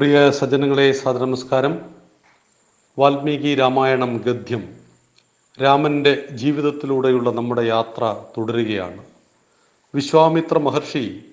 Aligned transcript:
പ്രിയ 0.00 0.30
സജ്ജനങ്ങളെ 0.30 0.94
നമസ്കാരം 1.06 1.90
വാൽമീകി 2.98 3.54
രാമായണം 3.54 4.22
ഗദ്യം. 4.26 4.74
രാമന്റെ 5.62 6.28
ജീവിതത്തിലൂടെയുള്ള 6.30 7.30
നമ്മുടെ 7.30 7.62
യാത്ര 7.62 8.16
തുടരുകയാണ്. 8.38 9.04
വിശ്വാമിത്ര 9.94 10.58
മഹർഷി 10.58 11.24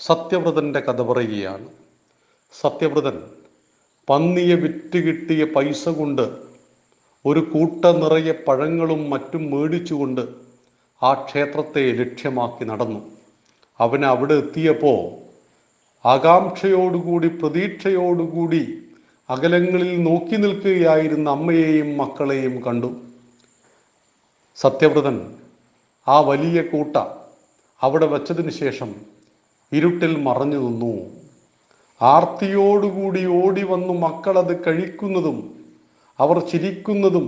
സത്യവ്രതന്റെ 0.00 0.80
കഥ 0.80 1.02
പറയുകയാണ്. 1.02 1.68
സത്യവ്രതൻ 2.60 3.20
പന്നിയെ 4.10 4.54
വിറ്റ് 4.54 4.98
കിട്ടിയ 4.98 5.44
പൈസ 5.44 5.88
കൊണ്ട് 5.88 6.22
ഒരു 7.26 7.40
കൂട്ട 7.40 7.84
നിറയെ 7.84 8.32
പഴങ്ങളും 8.48 9.10
മറ്റും 9.10 9.50
മേടിച്ചുകൊണ്ട് 9.50 10.28
ആ 11.02 11.14
ക്ഷേത്രത്തെ 11.14 11.92
ലക്ഷ്യമാക്കി 11.92 12.64
നടന്നു. 12.64 13.00
അവൻ 13.80 14.06
അവിടെ 14.06 14.34
എത്തിയപ്പോൾ 14.34 15.23
ആകാംക്ഷയോടുകൂടി 16.04 17.28
പ്രതീക്ഷയോടുകൂടി 17.40 18.62
അകലങ്ങളിൽ 19.28 19.92
നോക്കി 20.02 20.36
നിൽക്കുകയായിരുന്ന 20.36 21.28
അമ്മയെയും 21.30 21.96
മക്കളെയും 21.96 22.54
കണ്ടു. 22.64 22.90
സത്യവ്രതൻ 24.58 25.16
ആ 26.06 26.20
വലിയ 26.20 26.58
കൂട്ട 26.62 26.96
അവിടെ 27.82 28.06
വച്ചതിന് 28.06 28.52
ശേഷം 28.62 28.90
ഇരുട്ടിൽ 29.72 30.12
മറഞ്ഞു 30.26 30.58
നിന്നു. 30.58 30.94
ആർത്തിയോടുകൂടി 32.00 33.22
ഓടി 33.40 33.62
വന്നു 33.62 33.94
മക്കളത് 34.06 34.54
കഴിക്കുന്നതും 34.64 35.38
അവർ 36.18 36.38
ചിരിക്കുന്നതും 36.50 37.26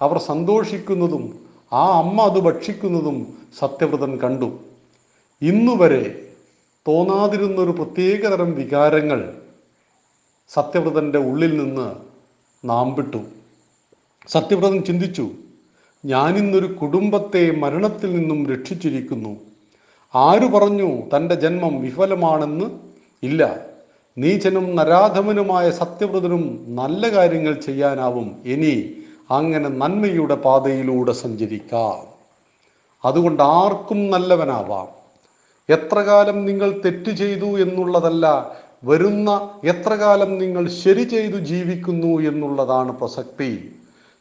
അവർ 0.00 0.18
സന്തോഷിക്കുന്നതും 0.30 1.24
ആ 1.72 1.84
അമ്മ 2.02 2.18
അത് 2.22 2.38
ഭക്ഷിക്കുന്നതും 2.48 3.16
സത്യവ്രതൻ 3.60 4.12
കണ്ടു. 4.24 4.48
ഇന്നുവരെ 5.42 6.04
തോന്നാതിരുന്ന 6.88 7.60
ഒരു 7.60 7.70
പ്രത്യേകതരം 7.70 8.54
വികാരങ്ങൾ 8.54 9.34
സത്യവ്രതന്റെ 10.48 11.18
ഉള്ളിൽ 11.18 11.58
നിന്ന് 11.58 11.94
നാമ്പിട്ടു 12.64 13.18
സത്യവ്രതൻ 14.28 14.84
ചിന്തിച്ചു 14.84 15.30
ഞാനിന്നൊരു 16.04 16.66
കുടുംബത്തെ 16.66 17.50
മരണത്തിൽ 17.50 18.18
നിന്നും 18.18 18.46
രക്ഷിച്ചിരിക്കുന്നു. 18.46 19.36
ആര് 20.14 20.52
പറഞ്ഞു 20.52 21.16
തന്റെ 21.16 21.34
ജന്മം 21.34 21.82
വിഫലമാണെന്ന്? 21.82 22.64
ഇല്ല. 23.22 23.60
നീചനും 24.18 24.76
നരാധമനുമായ 24.76 25.70
സത്യവ്രതനും 25.70 26.66
നല്ല 26.68 27.08
കാര്യങ്ങൾ 27.08 27.60
ചെയ്യാനാവും. 27.60 28.36
ഇനി 28.44 28.94
അങ്ങനെ 29.30 29.68
നന്മയുടെ 29.68 30.34
പാതയിലൂടെ 30.34 31.12
സഞ്ചരിക്കാം. 31.12 32.08
അതുകൊണ്ട് 33.04 33.42
ആർക്കും 33.42 34.10
നല്ലവനാവാം. 34.10 34.97
എത്ര 35.68 35.98
കാലം 36.00 36.44
നിങ്ങൾ 36.46 36.80
തെറ്റ് 36.84 37.10
ചെയ്തു 37.10 37.58
എന്നുള്ളതല്ല 37.58 38.26
വരുന്ന 38.84 39.50
എത്ര 39.64 39.94
കാലം 39.94 40.38
നിങ്ങൾ 40.38 40.68
ശരി 40.68 41.04
ചെയ്തു 41.04 41.36
ജീവിക്കുന്നു 41.36 42.20
എന്നുള്ളതാണ് 42.20 42.92
പ്രസക്തി. 42.92 43.72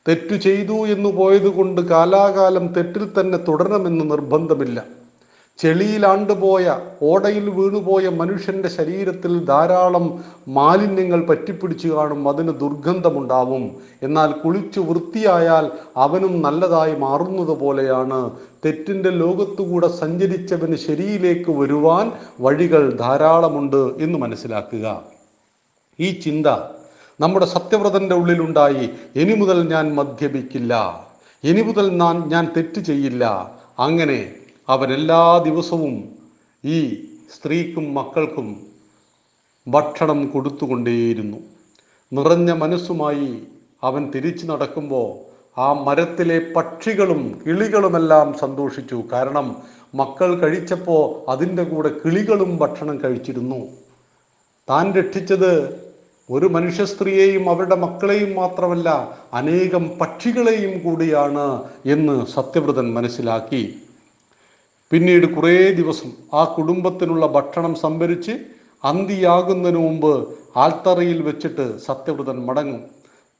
തെറ്റു 0.08 0.36
ചെയ്തു 0.36 0.88
എന്ന് 0.88 1.09
പോയതുകൊണ്ട് 1.09 1.81
കാലാകാലം 1.81 2.73
തെറ്റിൽ 2.73 3.14
തന്നെ 3.20 3.38
തുടരണമെന്ന് 3.38 4.12
നിർബന്ധമില്ല. 4.12 4.97
ചെളിയിലാണ്ടുപോയ 5.58 6.80
ഓടയിൽ 7.02 7.50
വീണുപോയ 7.50 8.09
മനുഷ്യന്റെ 8.09 8.69
ശരീരത്തിൽ 8.69 9.45
ധാരാളം 9.45 10.23
മാലിന്യങ്ങൾ 10.47 11.25
പറ്റിപ്പിടിച്ചു 11.25 11.88
കാണും 11.88 12.30
അതിന് 12.30 12.52
ദുർഗന്ധമുണ്ടാവും. 12.59 13.72
എന്നാൽ 14.03 14.31
കുളിച്ചു 14.31 14.80
വൃത്തിയായാൽ 14.80 15.72
അവനും 15.97 16.41
നല്ലതായി 16.41 16.95
മാറുന്നത് 16.95 17.58
പോലെയാണ്. 17.59 18.31
തെറ്റിന്റെ 18.66 19.09
ലോകത്തുകൂടെ 19.09 19.88
സഞ്ചരിച്ചവന് 19.88 20.75
ശരിയിലേക്ക് 20.75 21.52
വരുവാൻ 21.52 22.11
വഴികൾ 22.39 22.91
ധാരാളമുണ്ട് 22.94 23.91
എന്ന് 23.97 24.19
മനസ്സിലാക്കുക. 24.19 25.02
ഈ 26.00 26.19
ചിന്ത 26.19 26.47
നമ്മുടെ 27.19 27.45
സത്യവ്രതന്റെ 27.45 28.16
ഉള്ളിലുണ്ടായി. 28.16 28.89
ഇനി 29.16 29.33
മുതൽ 29.33 29.69
ഞാൻ 29.69 29.95
മദ്യപിക്കില്ല. 29.95 31.05
ഇനി 31.44 31.61
മുതൽ 31.61 31.89
ഞാൻ 31.89 32.30
ഞാൻ 32.30 32.53
തെറ്റ് 32.58 32.81
ചെയ്യില്ല. 32.81 33.51
അങ്ങനെ 33.79 34.31
അവൻ 34.69 34.94
എല്ലാ 34.94 35.38
ദിവസവും 35.38 36.09
ഈ 36.66 37.07
സ്ത്രീക്കും 37.35 37.94
മക്കൾക്കും 37.94 38.47
ഭക്ഷണം 39.67 40.28
കൊടുത്തുകൊണ്ടേയിരുന്നു. 40.28 41.38
നിറഞ്ഞ 42.13 42.51
മനസ്സുമായി 42.51 43.44
അവൻ 43.83 44.11
തിരിച്ചു 44.11 44.45
നടക്കുമ്പോൾ 44.45 45.07
ആ 45.59 45.73
മരത്തിലെ 45.73 46.41
പക്ഷികളും 46.56 47.41
കിളികളുമെല്ലാം 47.45 48.33
സന്തോഷിച്ചു. 48.33 49.03
കാരണം 49.11 49.56
മക്കൾ 49.95 50.35
കഴിച്ചപ്പോൾ 50.35 51.31
അതിന്റെ 51.31 51.63
കൂടെ 51.63 51.89
കിളികളും 52.06 52.57
ഭക്ഷണം 52.57 53.03
കഴിച്ചിരുന്നു. 53.03 53.67
താൻ 54.69 54.94
രക്ഷിച്ചത് 54.94 55.81
ഒരു 56.29 56.45
മനുഷ്യ 56.45 56.85
സ്ത്രീയെയും 56.85 57.50
അവരുടെ 57.50 57.75
മക്കളെയും 57.75 58.35
മാത്രമല്ല 58.35 59.17
അനേകം 59.33 59.91
പക്ഷികളെയും 60.01 60.79
കൂടിയാണ് 60.83 61.63
എന്ന് 61.85 62.25
സത്യവ്രതൻ 62.25 62.94
മനസ്സിലാക്കി. 62.94 63.81
പിന്നീട് 64.92 65.36
കുറേ 65.36 65.72
ദിവസം 65.72 66.12
ആ 66.34 66.44
കുടുംബത്തിനുള്ള 66.44 67.28
ഭക്ഷണം 67.28 67.75
സംഭരിച്ച് 67.75 68.31
അന്തിയാകുന്നതിന് 68.84 69.80
മുമ്പ് 69.80 70.36
ആൽത്തറയിൽ 70.58 71.22
വെച്ചിട്ട് 71.22 71.80
സത്യവ്രതൻ 71.80 72.46
മടങ്ങും. 72.46 72.84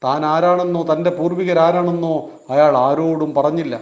താൻ 0.04 0.24
ആരാണെന്നോ 0.24 0.86
തന്റെ 0.92 1.10
പൂർവികരാരാണെന്നോ 1.10 2.30
അയാൾ 2.50 2.76
ആരോടും 2.76 3.34
പറഞ്ഞില്ല. 3.34 3.80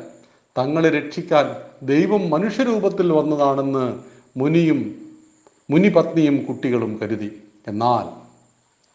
തങ്ങളെ 0.58 0.88
രക്ഷിക്കാൻ 0.88 1.56
ദൈവം 1.82 2.30
മനുഷ്യരൂപത്തിൽ 2.30 3.12
വന്നതാണെന്ന് 3.12 4.00
മുനിയും 4.36 4.94
മുനിപത്നിയും 5.70 6.44
കുട്ടികളും 6.44 6.98
കരുതി. 7.02 7.42
എന്നാൽ 7.66 8.06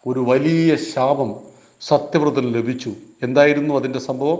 ഒരു 0.10 0.20
വലിയ 0.20 0.76
ശാപം 0.76 1.36
സത്യവ്രതന് 1.82 2.54
ലഭിച്ചു. 2.54 2.94
എന്തായിരുന്നു 3.24 3.76
അതിന്റെ 3.76 4.00
സംഭവം? 4.00 4.38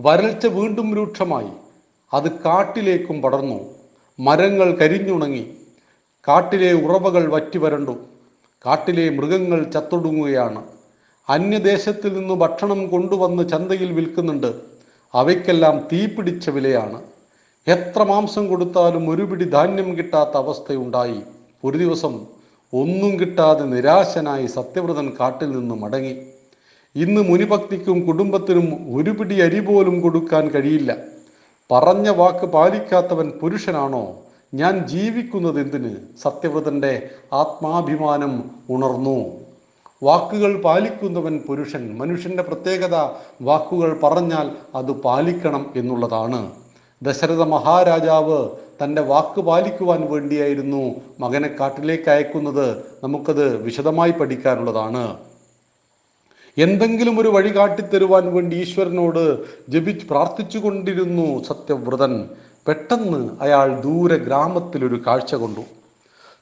വരൾച്ച 0.00 0.46
വീണ്ടും 0.46 0.94
രൂക്ഷമായി. 0.94 1.67
അത് 2.14 2.32
കാട്ടിലേക്കും 2.32 3.22
പടർന്നു. 3.22 3.74
മരങ്ങൾ 4.20 4.76
കരിഞ്ഞുണങ്ങി. 4.76 5.46
കാട്ടിലെ 6.28 6.72
ഉറവകൾ 6.72 7.32
വറ്റി 7.32 7.58
വരണ്ടു. 7.58 7.96
കാട്ടിലെ 8.66 9.10
മൃഗങ്ങൾ 9.10 9.70
ചത്തൊടുങ്ങുകയാണ്. 9.70 10.62
അന്യദേശത്തിൽ 11.28 12.18
നിന്ന് 12.18 12.34
ഭക്ഷണം 12.34 12.86
കൊണ്ടുവന്ന് 12.86 13.48
ചന്തയിൽ 13.48 13.92
വിൽക്കുന്നുണ്ട്. 13.92 14.54
അവയ്ക്കെല്ലാം 15.14 15.88
തീപിടിച്ച 15.92 16.50
വിലയാണ്. 16.50 17.02
എത്ര 17.68 18.02
മാംസം 18.02 18.48
കൊടുത്താലും 18.48 19.10
ഒരു 19.10 19.22
പിടി 19.22 19.44
ധാന്യം 19.44 19.96
കിട്ടാത്ത 19.98 20.36
അവസ്ഥയുണ്ടായി. 20.36 21.22
ഒരു 21.64 21.78
ദിവസം 21.78 22.26
ഒന്നും 22.74 23.20
കിട്ടാതെ 23.20 23.64
നിരാശനായി 23.64 24.46
സത്യവ്രതൻ 24.46 25.12
കാട്ടിൽ 25.20 25.50
നിന്ന് 25.50 25.74
മടങ്ങി. 25.74 26.16
ഇന്ന് 26.96 27.20
മുനിഭക്തിക്കും 27.20 28.06
കുടുംബത്തിനും 28.06 28.96
ഒരു 28.96 29.10
പിടി 29.10 29.40
അരി 29.40 29.60
പോലും 29.60 30.00
കൊടുക്കാൻ 30.00 30.48
കഴിയില്ല. 30.48 30.96
പറഞ്ഞ 31.72 32.08
വാക്ക് 32.08 32.46
പാലിക്കാത്തവൻ 32.46 33.30
പുരുഷനാണോ? 33.30 34.16
ഞാൻ 34.54 34.86
ജീവിക്കുന്നത് 34.86 35.60
എന്തിന്? 35.60 35.96
സത്യവ്രതന്റെ 36.22 37.08
ആത്മാഭിമാനം 37.32 38.50
ഉണർന്നു. 38.70 39.24
വാക്കുകൾ 40.02 40.62
പാലിക്കുന്നവൻ 40.62 41.38
പുരുഷൻ. 41.48 41.98
മനുഷ്യന്റെ 41.98 42.42
പ്രത്യേകത 42.42 42.94
വാക്കുകൾ 43.42 44.00
പറഞ്ഞാൽ 44.02 44.50
അത് 44.74 44.92
പാലിക്കണം 44.92 45.72
എന്നുള്ളതാണ്. 45.76 46.50
ദശരഥ 47.02 47.42
മഹാരാജാവ് 47.42 48.48
തന്റെ 48.82 49.02
വാക്ക് 49.02 49.40
പാലിക്കുവാൻ 49.40 50.10
വേണ്ടിയായിരുന്നു 50.10 50.94
മകനെ 51.20 51.48
കാട്ടിലേക്ക് 51.60 52.10
അയക്കുന്നത്. 52.10 52.84
നമുക്കത് 53.04 53.56
വിശദമായി 53.56 54.10
പഠിക്കാനുള്ളതാണ്. 54.10 55.16
എന്തെങ്കിലും 56.58 57.20
ഒരു 57.20 57.28
വഴി 57.28 57.56
കാട്ടിത്തരുവാൻ 57.56 58.34
വേണ്ടി 58.34 58.56
ഈശ്വരനോട് 58.56 59.38
ജപി 59.68 59.92
പ്രാർത്ഥിച്ചു 60.10 60.58
കൊണ്ടിരുന്നു 60.58 61.44
സത്യവ്രതൻ. 61.44 62.28
പെട്ടെന്ന് 62.68 63.30
അയാൾ 63.40 63.80
ദൂരെ 63.80 64.16
ഗ്രാമത്തിലൊരു 64.16 65.02
കാഴ്ച 65.06 65.34
കൊണ്ടു. 65.34 65.60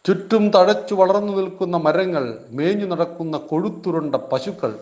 ചുറ്റും 0.06 0.50
തഴച്ചു 0.50 0.94
വളർന്നു 0.94 1.32
നിൽക്കുന്ന 1.36 1.76
മരങ്ങൾ 1.76 2.38
മേഞ്ഞു 2.50 2.86
നടക്കുന്ന 2.86 3.36
കൊഴുത്തുരുണ്ട 3.36 4.14
പശുക്കൾ 4.14 4.74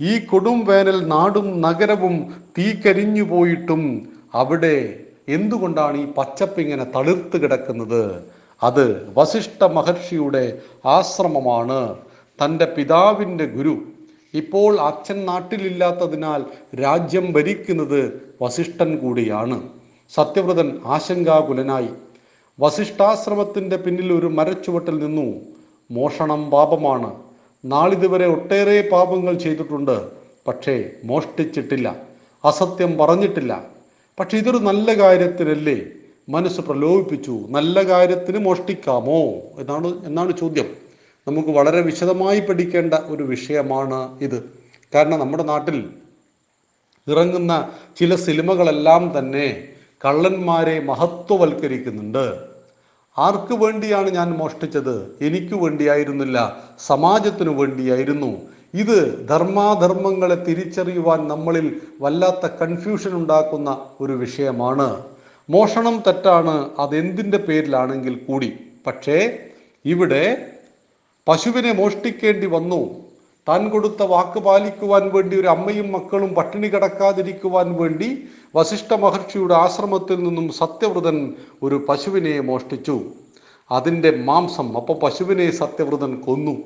ഈ 0.00 0.18
കൊടും 0.18 0.64
വേനൽ 0.64 1.06
നാടും 1.06 1.60
നഗരവും 1.60 2.34
തീക്കരിഞ്ഞു 2.58 3.22
പോയിട്ടും 3.22 4.08
അവിടെ 4.34 5.00
എന്തുകൊണ്ടാണ് 5.28 5.96
ഈ 5.98 6.12
പച്ചപ്പ് 6.12 6.60
ഇങ്ങനെ 6.60 6.84
തളിർത്ത് 6.84 7.42
കിടക്കുന്നത്? 7.42 8.22
അത് 8.62 9.12
വസിഷ്ഠ 9.16 9.64
മഹർഷിയുടെ 9.64 10.58
ആശ്രമമാണ്. 10.84 11.96
തന്റെ 12.42 12.64
പിതാവിന്റെ 12.64 13.46
ഗുരു 13.46 13.89
ഇപ്പോൾ 14.34 14.80
അച്ഛൻ 14.80 15.26
നാട്ടിലില്ലാത്തതിനാൽ 15.26 16.44
രാജ്യം 16.76 17.32
ഭരിക്കുന്നത് 17.32 18.32
വസിഷ്ഠൻ 18.42 18.96
കൂടിയാണ്. 18.96 19.68
സത്യവ്രതൻ 20.14 20.78
ആശങ്കാകുലനായി. 20.84 21.88
വസിഷ്ഠാശ്രമത്തിന്റെ 22.60 23.76
പിന്നിൽ 23.76 24.12
ഒരു 24.12 24.26
മരച്ചുവട്ടിൽ 24.26 24.98
നിന്നു. 24.98 25.40
മോഷണം 25.90 26.50
പാപമാണ്. 26.50 27.14
നാളിതുവരെ 27.64 28.26
ഒട്ടേറെ 28.26 28.88
പാപങ്ങൾ 28.92 29.34
ചെയ്തിട്ടുണ്ട്. 29.34 30.10
പക്ഷേ 30.48 30.90
മോഷ്ടിച്ചിട്ടില്ല. 31.04 31.96
അസത്യം 32.44 32.98
പറഞ്ഞിട്ടില്ല. 32.98 33.64
പക്ഷെ 34.20 34.38
ഇതൊരു 34.38 34.56
നല്ല 34.56 34.98
കാര്യത്തിനല്ലേ 34.98 35.82
മനസ്സ് 36.28 36.60
പ്രലോഭിപ്പിച്ചു. 36.60 37.46
നല്ല 37.50 37.82
കാര്യത്തിന് 37.82 38.38
മോഷ്ടിക്കാമോ? 38.38 39.20
എന്നാണ് 39.58 40.06
എന്നാണ് 40.06 40.38
ചോദ്യം. 40.38 40.89
നമുക്ക് 41.28 41.48
വളരെ 41.48 41.80
വിശദമായി 41.80 42.40
പഠിക്കേണ്ട 42.40 42.94
ഒരു 42.94 43.22
വിഷയമാണ് 43.22 44.18
ഇത്. 44.20 44.50
കാരണം 44.94 45.20
നമ്മുടെ 45.20 45.42
നാട്ടിൽ 45.42 45.90
ഇറങ്ങുന്ന 47.08 47.72
ചില 47.96 48.14
സിനിമകളെല്ലാം 48.14 49.18
തന്നെ 49.18 49.68
കള്ളന്മാരെ 50.04 50.80
മഹത്വവൽക്കരിക്കുന്നുണ്ട്. 50.80 52.38
ആർക്കു 53.18 53.54
വേണ്ടിയാണ് 53.54 54.10
ഞാൻ 54.10 54.30
മോഷ്ടിച്ചത്? 54.30 55.16
എനിക്ക് 55.20 55.54
വേണ്ടിയായിരുന്നില്ല. 55.54 56.64
സമാജത്തിനു 56.86 57.50
വേണ്ടിയായിരുന്നു. 57.50 58.40
ഇത് 58.74 59.28
ധർമാധർമ്മങ്ങളെ 59.28 60.34
തിരിച്ചറിയുവാൻ 60.34 61.28
നമ്മളിൽ 61.28 61.80
വല്ലാത്ത 62.00 62.46
കൺഫ്യൂഷൻ 62.46 63.14
ഉണ്ടാക്കുന്ന 63.14 63.86
ഒരു 64.00 64.12
വിഷയമാണ്. 64.12 65.02
മോഷണം 65.50 66.02
തെറ്റാണ് 66.06 66.70
അതെന്തിന്റെ 66.78 67.38
പേരിലാണെങ്കിൽ 67.38 68.14
കൂടി 68.14 68.60
പക്ഷേ 68.86 69.38
ഇവിടെ 69.84 70.49
പശുവിനെ 71.30 71.72
മോഷ്ടിക്കേണ്ടി 71.72 72.46
വന്നു. 72.46 73.10
താൻ 73.48 73.68
കൊടുത്ത 73.68 74.02
വാക്ക് 74.02 74.38
പാലിക്കുവാൻ 74.38 75.10
വേണ്ടി 75.12 75.40
ഒരു 75.40 75.46
അമ്മയും 75.46 75.92
മക്കളും 75.92 76.34
പട്ടിണി 76.34 76.68
കിടക്കാതിരിക്കുവാൻ 76.68 77.74
വേണ്ടി 77.74 78.22
വസിഷ്ഠ 78.56 78.94
മഹർഷിയുടെ 78.94 79.54
ആശ്രമത്തിൽ 79.54 80.16
നിന്നും 80.16 80.52
സത്യവ്രതൻ 80.52 81.34
ഒരു 81.62 81.86
പശുവിനെ 81.88 82.40
മോഷ്ടിച്ചു. 82.40 83.00
അതിന്റെ 83.70 84.10
മാംസം 84.10 84.76
അപ്പോൾ 84.76 84.98
പശുവിനെ 84.98 85.50
സത്യവ്രതൻ 85.50 86.20
കൊന്നു. 86.20 86.56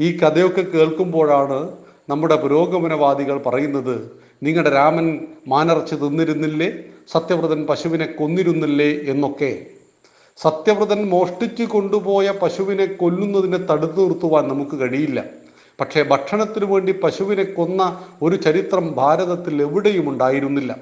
ഈ 0.00 0.18
കഥയൊക്കെ 0.18 0.62
കേൾക്കുമ്പോഴാണ് 0.62 1.72
നമ്മുടെ 2.08 2.36
പുരോഗമനവാദികൾ 2.36 3.38
പറയുന്നത് 3.38 4.10
നിങ്ങളുടെ 4.42 4.70
രാമൻ 4.70 5.26
മാനറച്ച് 5.48 5.94
തിന്നിരുന്നില്ലേ? 5.94 6.72
സത്യവ്രതൻ 7.12 7.66
പശുവിനെ 7.66 8.06
കൊന്നിരുന്നില്ലേ? 8.06 8.90
എന്നൊക്കെ. 9.12 9.66
സത്യവ്രതൻ 10.38 11.08
മോഷ്ടിച്ചു 11.08 11.64
കൊണ്ടുപോയ 11.64 12.30
പശുവിനെ 12.30 12.86
കൊല്ലുന്നതിനെ 12.86 13.58
തടുത്തു 13.58 14.00
നിർത്തുവാൻ 14.00 14.48
നമുക്ക് 14.48 14.80
കഴിയില്ല. 14.80 15.24
പക്ഷേ 15.80 16.02
ഭക്ഷണത്തിനു 16.02 16.66
വേണ്ടി 16.66 16.92
പശുവിനെ 16.92 17.44
കൊന്ന 17.44 18.00
ഒരു 18.22 18.36
ചരിത്രം 18.36 18.94
ഭാരതത്തിൽ 18.96 19.62
എവിടെയും 19.62 20.08
ഉണ്ടായിരുന്നില്ല. 20.08 20.76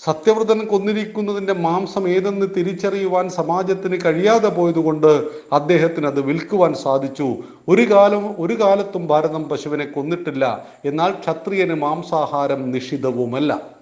സത്യവ്രതൻ 0.00 0.58
കൊന്നിരിക്കുന്നതിന്റെ 0.58 1.52
മാംസം 1.52 2.08
ഏതെന്ന് 2.08 2.46
തിരിച്ചറിയുവാൻ 2.56 3.28
സമാജത്തിന് 3.28 3.98
കഴിയാതെ 4.04 4.48
പോയതുകൊണ്ട് 4.48 5.30
അദ്ദേഹത്തിന് 5.52 6.06
അത് 6.06 6.20
വിൽക്കുവാൻ 6.20 6.74
സാധിച്ചു. 6.74 7.36
ഒരു 7.68 7.90
കാലം 7.90 8.34
ഒരു 8.38 8.60
കാലത്തും 8.60 9.06
ഭാരതം 9.06 9.48
പശുവിനെ 9.48 9.86
കൊന്നിട്ടില്ല. 9.86 10.66
എന്നാൽ 10.84 11.10
ക്ഷത്രിയന് 11.10 11.74
മാംസാഹാരം 11.74 12.70
നിഷിദ്ധവുമല്ല. 12.70 13.75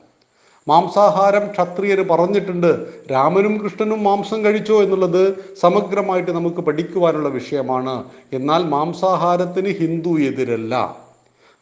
മാംസാഹാരം 0.68 1.48
ക്ഷത്രിയർ 1.52 2.00
പറഞ്ഞിട്ടുണ്ട്. 2.10 2.88
രാമനും 3.10 3.58
കൃഷ്ണനും 3.58 4.04
മാംസം 4.04 4.44
കഴിച്ചോ 4.44 4.82
എന്നുള്ളത് 4.82 5.54
സമഗ്രമായിട്ട് 5.60 6.30
നമുക്ക് 6.30 6.56
പഠിക്കുവാനുള്ള 6.56 7.28
വിഷയമാണ്. 7.28 8.04
എന്നാൽ 8.32 8.62
മാംസാഹാരത്തിന് 8.62 9.68
ഹിന്ദു 9.68 10.18
എതിരല്ല. 10.18 10.96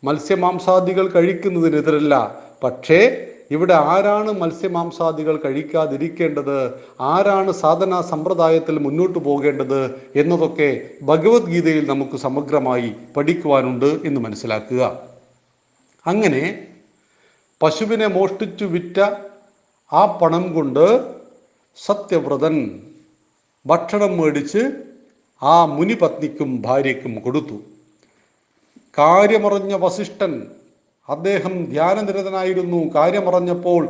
മത്സ്യമാംസാദികൾ 0.04 1.08
കഴിക്കുന്നതിനെതിരല്ല 1.08 2.36
പക്ഷേ 2.64 3.28
ഇവിടെ 3.50 3.74
ആരാണ് 3.74 4.32
മത്സ്യമാംസാദികൾ 4.32 5.40
കഴിക്കാതിരിക്കേണ്ടത്? 5.44 6.74
ആരാണ് 7.00 7.52
സാധന 7.52 8.00
സമ്പ്രദായത്തിൽ 8.00 8.78
മുന്നോട്ട് 8.78 9.18
പോകേണ്ടത്? 9.18 10.00
എന്നതൊക്കെ 10.16 10.80
ഭഗവത്ഗീതയിൽ 11.02 11.88
നമുക്ക് 11.88 12.16
സമഗ്രമായി 12.16 12.92
പഠിക്കുവാനുണ്ട് 13.16 13.90
എന്ന് 14.04 14.20
മനസ്സിലാക്കുക. 14.20 14.98
അങ്ങനെ 16.06 16.66
പശുവിനെ 17.62 18.06
മോഷ്ടിച്ചു 18.06 18.64
വിറ്റ 18.64 19.00
ആ 19.92 20.06
പണം 20.06 20.54
കൊണ്ട് 20.54 21.14
സത്യവ്രതൻ 21.84 22.82
ഭക്ഷണം 23.66 24.18
മേടിച്ച് 24.18 24.72
ആ 25.42 25.64
മുനിപത്നിക്കും 25.64 26.62
ഭാര്യയ്ക്കും 26.62 27.20
കൊടുത്തു. 27.20 27.54
കാര്യമറിഞ്ഞ 28.98 29.74
വസിഷ്ഠൻ 29.74 30.46
അദ്ദേഹം 31.08 31.64
ധ്യാനനിരതനായിരുന്നു. 31.64 32.94
കാര്യമറിഞ്ഞപ്പോൾ 32.94 33.88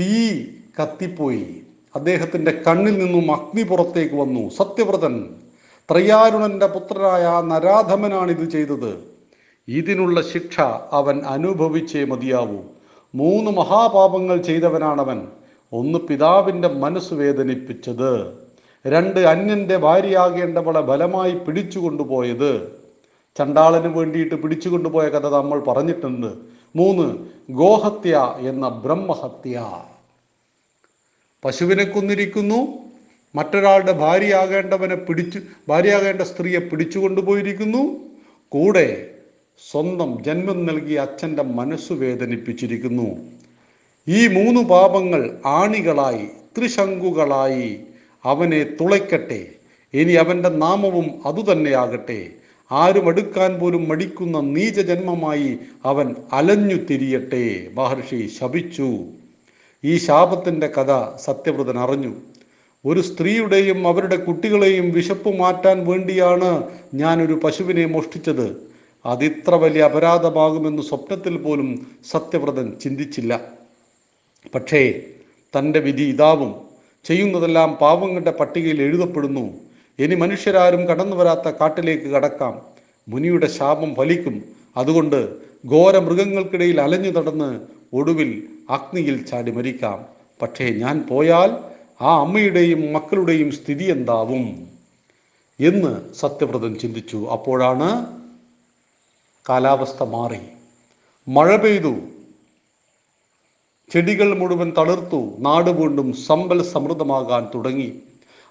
തീ 0.00 0.44
കത്തിപ്പോയി. 0.82 1.62
അദ്ദേഹത്തിന്റെ 1.94 2.50
കണ്ണിൽ 2.50 2.98
നിന്നും 2.98 3.34
അഗ്നി 3.34 3.62
പുറത്തേക്ക് 3.62 4.14
വന്നു. 4.14 4.48
സത്യവ്രതൻ 4.48 5.34
ത്രയാരുണന്റെ 5.90 6.66
പുത്രനായ 6.66 7.42
നരാധമനാണ് 7.42 8.30
ഇത് 8.30 8.50
ചെയ്തത്. 8.50 9.04
ഇതിനുള്ള 9.68 10.22
ശിക്ഷ 10.22 10.60
അവൻ 10.92 11.20
അനുഭവിച്ചേ 11.20 12.04
മതിയാവൂ. 12.04 12.73
മൂന്ന് 13.14 13.50
മഹാപാപങ്ങൾ 13.50 14.42
ചെയ്തവനാണവൻ. 14.42 15.28
ഒന്ന് 15.72 15.98
പിതാവിന്റെ 15.98 16.68
മനസ്സ് 16.68 17.14
വേദനിപ്പിച്ചത്. 17.14 18.32
രണ്ട് 18.86 19.20
അന്യന്റെ 19.20 19.76
ഭാര്യയാകേണ്ടവളെ 19.76 20.80
ബലമായി 20.80 21.32
പിടിച്ചു 21.32 21.78
കൊണ്ടുപോയത് 21.78 22.72
ചണ്ടാളന് 23.38 23.86
വേണ്ടിയിട്ട് 23.86 24.34
പിടിച്ചു 24.34 24.68
കൊണ്ടുപോയ 24.68 25.08
കഥ 25.08 25.34
നമ്മൾ 25.34 25.60
പറഞ്ഞിട്ടുണ്ട്. 25.60 26.26
മൂന്ന് 26.76 27.14
ഗോഹത്യ 27.50 28.34
എന്ന 28.38 28.68
ബ്രഹ്മഹത്യ. 28.68 29.82
പശുവിനെ 31.44 31.84
കൊന്നിരിക്കുന്നു. 31.84 32.84
മറ്റൊരാളുടെ 33.34 33.92
ഭാര്യയാകേണ്ടവനെ 33.92 34.94
പിടിച്ചു 34.94 35.40
ഭാര്യയാകേണ്ട 35.68 36.22
സ്ത്രീയെ 36.22 36.58
പിടിച്ചു 36.58 36.98
കൊണ്ടുപോയിരിക്കുന്നു 36.98 37.96
കൂടെ 38.48 39.13
സ്വന്തം 39.70 40.24
ജന്മം 40.24 40.66
നൽകിയ 40.66 40.98
അച്ഛന്റെ 40.98 41.42
മനസ്സു 41.42 41.94
വേദനിപ്പിച്ചിരിക്കുന്നു. 41.94 43.16
ഈ 44.08 44.26
മൂന്ന് 44.26 44.60
പാപങ്ങൾ 44.60 45.38
ആണികളായി 45.46 46.26
ത്രിശങ്കുകളായി 46.58 47.80
അവനെ 48.24 48.62
തുളയ്ക്കട്ടെ. 48.62 49.46
ഇനി 49.94 50.12
അവന്റെ 50.12 50.48
നാമവും 50.48 51.06
അതുതന്നെയാകട്ടെ. 51.26 52.30
ആരും 52.72 53.08
അടുക്കാൻ 53.08 53.58
പോലും 53.58 53.88
മടിക്കുന്ന 53.88 54.40
നീചജന്മമായി 54.40 55.58
അവൻ 55.84 56.14
അലഞ്ഞു 56.32 56.74
തിരിയട്ടെ. 56.74 57.70
മഹർഷി 57.74 58.30
ശപിച്ചു. 58.40 58.98
ഈ 59.84 59.98
ശാപത്തിന്റെ 59.98 60.66
കഥ 60.66 61.16
സത്യവ്രതൻ 61.16 61.78
അറിഞ്ഞു. 61.78 62.14
ഒരു 62.86 63.00
സ്ത്രീയുടെയും 63.00 63.88
അവരുടെ 63.88 64.16
കുട്ടികളെയും 64.16 64.90
വിശപ്പ് 64.90 65.38
മാറ്റാൻ 65.38 65.86
വേണ്ടിയാണ് 65.86 66.70
ഞാനൊരു 66.94 67.40
പശുവിനെ 67.44 67.86
മോഷ്ടിച്ചത്. 67.86 68.73
അതിത്ര 69.06 69.54
വലിയ 69.54 69.82
അപരാധമാകുമെന്ന് 69.82 70.82
സ്വപ്നത്തിൽ 70.82 71.36
പോലും 71.36 71.86
സത്യവ്രതൻ 72.10 72.72
ചിന്തിച്ചില്ല. 72.82 73.40
പക്ഷേ 74.54 75.02
തന്റെ 75.58 75.80
വിധി 75.80 76.02
ഇതാവും. 76.02 76.54
ചെയ്യുന്നതെല്ലാം 77.04 77.72
പാവങ്ങളുടെ 77.72 78.30
പട്ടികയിൽ 78.30 78.82
എഴുതപ്പെടുന്നു. 78.82 79.54
ഇനി 79.98 80.14
മനുഷ്യരാരും 80.14 80.88
കടന്നു 80.88 81.16
വരാത്ത 81.16 81.48
കാട്ടിലേക്ക് 81.48 82.04
കടക്കാം. 82.04 82.62
മുനിയുടെ 83.08 83.46
ശാപം 83.46 83.94
ഫലിക്കും. 83.94 84.44
അതുകൊണ്ട് 84.76 85.36
ഘോര 85.70 85.98
മൃഗങ്ങൾക്കിടയിൽ 85.98 86.80
അലഞ്ഞു 86.80 87.10
നടന്ന് 87.10 87.60
ഒടുവിൽ 87.92 88.42
അഗ്നിയിൽ 88.70 89.26
ചാടി 89.26 89.50
മരിക്കാം. 89.50 90.04
പക്ഷേ 90.42 90.64
ഞാൻ 90.70 91.04
പോയാൽ 91.08 91.56
ആ 92.02 92.20
അമ്മയുടെയും 92.20 92.92
മക്കളുടെയും 92.92 93.52
സ്ഥിതി 93.52 93.84
എന്താവും? 93.84 94.66
എന്ന് 95.60 96.14
സത്യവ്രതൻ 96.14 96.74
ചിന്തിച്ചു. 96.74 97.28
അപ്പോഴാണ് 97.32 98.13
കാലാവസ്ഥ 99.48 100.02
മാറി. 100.02 100.38
മഴ 101.28 101.56
പെയ്തു. 101.56 101.94
ചെടികൾ 103.92 104.38
മുഴുവൻ 104.38 104.72
തളിർത്തു. 104.78 105.32
നാട് 105.38 105.70
വീണ്ടും 105.70 106.12
സമ്പൽ 106.12 106.62
സമൃദ്ധമാകാൻ 106.62 107.48
തുടങ്ങി. 107.54 108.02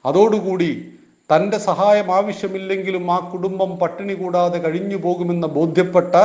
അതോടുകൂടി 0.05 0.93
തന്റെ 1.35 1.57
സഹായം 1.57 2.15
ആവശ്യമില്ലെങ്കിലും 2.15 3.11
ആ 3.11 3.29
കുടുംബം 3.29 3.75
പട്ടിണി 3.75 4.13
കൂടാതെ 4.13 4.57
കഴിഞ്ഞു 4.57 4.97
പോകുമെന്ന് 4.97 5.47
ബോധ്യപ്പെട്ട 5.47 6.15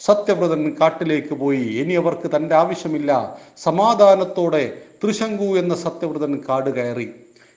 സത്യവ്രതൻ 0.00 0.76
കാട്ടിലേക്ക് 0.80 1.34
പോയി. 1.34 1.60
ഇനി 1.60 1.94
അവർക്ക് 1.94 2.36
തന്റെ 2.36 2.54
ആവശ്യമില്ല. 2.54 3.38
സമാധാനത്തോടെ 3.56 4.82
തൃശങ്കു 5.04 5.58
എന്ന 5.58 5.74
സത്യവ്രതൻ 5.74 6.40
കാട് 6.48 6.70
കയറി. 6.70 7.14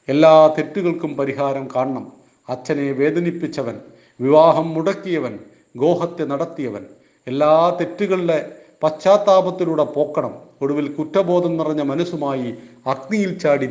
എല്ലാ 0.07 0.47
തെറ്റുകൾക്കും 0.47 1.17
പരിഹാരം 1.17 1.67
കാണണം. 1.75 2.11
അച്ഛനെ 2.49 2.91
വേദനിപ്പിച്ചവൻ 2.91 3.79
വിവാഹം 4.21 4.73
മുടക്കിയവൻ 4.73 5.39
ഗോഹത്യ 5.75 6.25
നടത്തിയവൻ 6.25 6.85
എല്ലാ 7.27 7.77
തെറ്റുകളുടെ 7.79 8.55
പശ്ചാത്താപത്തിലൂടെ 8.83 9.83
പോക്കണം. 9.83 10.33
ഒടുവിൽ 10.61 10.93
കുറ്റബോധം 10.93 11.57
നിറഞ്ഞ 11.57 11.81
മനസ്സുമായി 11.81 12.55
അഗ്നിയിൽ 12.87 13.39
ചാടി 13.39 13.65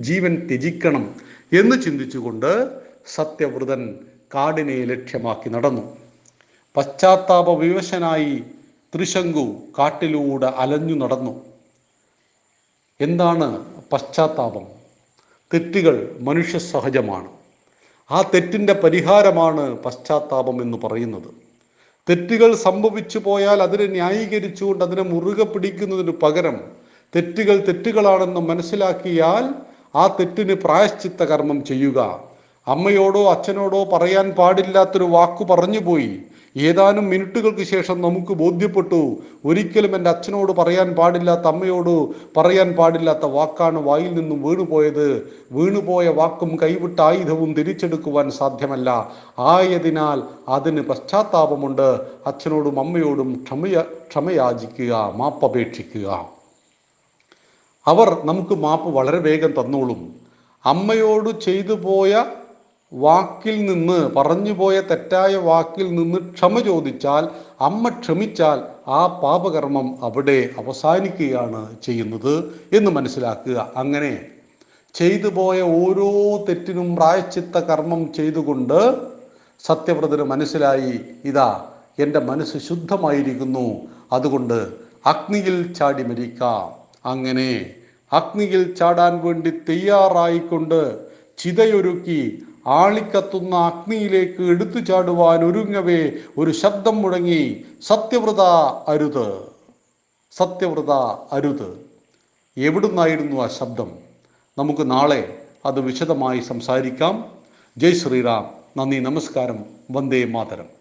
ജീവൻ 0.00 0.48
ത്യജിക്കണം 0.48 1.14
എന്ന് 1.52 1.82
ചിന്തിച്ചുകൊണ്ട് 1.82 2.80
സത്യവ്രതൻ 3.06 3.98
കാടിനെ 4.34 4.84
ലക്ഷ്യമാക്കി 4.84 5.48
നടന്നു. 5.48 5.96
പശ്ചാത്താപ 6.76 7.50
വിവശനായി 7.50 8.42
ത്രിശങ്കു 8.94 9.56
കാട്ടിലൂടെ 9.78 10.46
അലഞ്ഞു 10.46 10.94
നടന്നു. 10.94 11.44
എന്താണ് 13.00 13.64
പശ്ചാത്താപം? 13.92 14.66
തെറ്റുകൾ 15.54 16.16
മനുഷ്യ 16.20 16.58
സഹജമാണ്. 16.58 17.37
ആ 18.10 18.22
തെറ്റിന്റെ 18.34 18.72
പരിഹാരമാണ് 18.72 19.78
പശ്ചാത്താപം 19.84 20.62
എന്ന് 20.62 20.78
പറയുന്നത്. 20.84 21.30
തെറ്റുകൾ 22.08 22.54
സംഭവിച്ചു 22.54 23.18
പോയാൽ 23.18 23.62
അതിനെ 23.62 23.86
ന്യായീകരിച്ചുകൊണ്ട് 23.86 24.84
അതിനെ 24.84 25.02
മുറുകെ 25.02 25.44
പിടിക്കുന്നതിന് 25.44 26.12
പകരം 26.22 26.56
തെറ്റുകൾ 27.16 27.56
തെറ്റുകളാണെന്ന് 27.66 28.40
മനസ്സിലാക്കിയാൽ 28.40 29.44
ആ 29.96 30.06
തെറ്റിന് 30.20 30.54
പ്രായശ്ചിത്ത 30.54 31.22
കർമ്മം 31.22 31.64
ചെയ്യുക. 31.64 32.27
അമ്മയോടോ 32.68 33.30
അച്ഛനോടോ 33.30 33.84
പറയാൻ 33.84 34.30
പാടില്ലാത്തൊരു 34.30 35.04
വാക്കു 35.04 35.44
പറഞ്ഞുപോയി 35.44 36.18
ഏതാനും 36.56 37.04
മിനിറ്റുകൾക്ക് 37.04 37.62
ശേഷം 37.62 38.00
നമുക്ക് 38.00 38.32
ബോധ്യപ്പെട്ടു. 38.32 39.16
ഒരിക്കലും 39.44 39.96
എന്റെ 39.96 40.10
അച്ഛനോട് 40.10 40.52
പറയാൻ 40.52 40.94
പാടില്ലാത്ത 40.94 41.40
അമ്മയോട് 41.40 42.08
പറയാൻ 42.36 42.72
പാടില്ലാത്ത 42.72 43.26
വാക്കാണ് 43.26 43.82
വായിൽ 43.82 44.14
നിന്നും 44.14 44.42
വീണുപോയത്. 44.42 45.32
വീണുപോയ 45.52 46.08
വാക്കും 46.08 46.58
കൈവിട്ട 46.62 47.00
ആയുധവും 47.00 47.54
തിരിച്ചെടുക്കുവാൻ 47.54 48.30
സാധ്യമല്ല. 48.30 49.12
ആയതിനാൽ 49.38 50.22
അതിന് 50.48 50.80
പശ്ചാത്താപമുണ്ട്. 50.80 52.00
അച്ഛനോടും 52.26 52.80
അമ്മയോടും 52.80 53.44
ക്ഷമയ 53.46 53.80
ക്ഷമയാചിക്കുക 54.10 55.12
മാപ്പപേക്ഷിക്കുക. 55.16 56.28
അവർ 57.86 58.16
നമുക്ക് 58.24 58.54
മാപ്പ് 58.54 58.88
വളരെ 58.88 59.18
വേഗം 59.18 59.52
തന്നോളും. 59.60 60.14
അമ്മയോട് 60.64 61.40
ചെയ്തു 61.40 61.74
പോയ 61.74 62.24
വാക്കിൽ 62.92 63.66
നിന്ന് 63.66 64.10
പറഞ്ഞു 64.16 64.52
പോയ 64.52 64.80
തെറ്റായ 64.80 65.36
വാക്കിൽ 65.36 65.94
നിന്ന് 65.94 66.18
ക്ഷമ 66.32 66.60
ചോദിച്ചാൽ 66.60 67.28
അമ്മ 67.60 67.88
ക്ഷമിച്ചാൽ 67.88 68.62
ആ 68.88 69.06
പാപകർമ്മം 69.06 69.98
അവിടെ 70.02 70.48
അവസാനിക്കുകയാണ് 70.58 71.76
ചെയ്യുന്നത് 71.82 72.34
എന്ന് 72.72 72.90
മനസ്സിലാക്കുക. 72.90 73.72
അങ്ങനെ 73.76 74.26
ചെയ്തു 74.94 75.28
പോയ 75.28 75.62
ഓരോ 75.62 76.36
തെറ്റിനും 76.48 76.96
പ്രായച്ചിത്ത 76.96 77.58
കർമ്മം 77.58 78.12
ചെയ്തുകൊണ്ട് 78.12 79.08
സത്യവ്രതന് 79.60 80.22
മനസ്സിലായി 80.22 81.00
ഇതാ 81.24 81.64
എന്റെ 81.98 82.20
മനസ്സ് 82.20 82.58
ശുദ്ധമായിരിക്കുന്നു 82.58 83.66
അതുകൊണ്ട് 84.12 84.68
അഗ്നിയിൽ 85.06 85.72
ചാടി 85.72 86.02
മരിക്കാം. 86.02 86.72
അങ്ങനെ 87.06 87.70
അഗ്നിയിൽ 88.12 88.74
ചാടാൻ 88.74 89.20
വേണ്ടി 89.24 89.50
തയ്യാറായിക്കൊണ്ട് 89.50 91.08
ചിതയൊരുക്കി 91.38 92.42
ആളിക്കത്തുന്ന 92.68 93.56
അഗ്നിയിലേക്ക് 93.56 94.42
എടുത്തു 94.42 94.78
ചാടുവാൻ 94.78 95.44
ഒരുങ്ങവേ 95.44 96.10
ഒരു 96.38 96.50
ശബ്ദം 96.50 97.02
മുഴങ്ങി 97.02 97.64
സത്യവ്രത 97.82 98.40
അരുത് 98.88 99.42
സത്യവ്രത 100.32 100.90
അരുത്. 101.32 101.86
എവിടുന്നായിരുന്നു 102.56 103.42
ആ 103.42 103.46
ശബ്ദം? 103.46 103.90
നമുക്ക് 104.58 104.90
നാളെ 104.90 105.42
അത് 105.66 105.80
വിശദമായി 105.80 106.40
സംസാരിക്കാം. 106.40 107.32
ജയ് 107.78 107.92
ശ്രീറാം. 107.92 108.50
നന്ദി 108.76 108.98
നമസ്കാരം. 108.98 109.64
വന്ദേ 109.90 110.24
മാതരം. 110.24 110.77